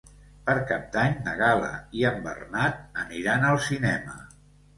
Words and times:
Per 0.45 0.53
Cap 0.69 0.87
d'Any 0.95 1.13
na 1.27 1.35
Gal·la 1.41 1.69
i 1.99 2.07
en 2.11 2.17
Bernat 2.25 2.81
aniran 3.05 3.47
al 3.53 3.61
cinema. 3.69 4.19